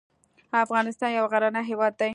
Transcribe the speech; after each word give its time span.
افغانستان 0.63 1.11
يو 1.17 1.25
غرنی 1.31 1.61
هېواد 1.69 1.93
دی. 1.99 2.09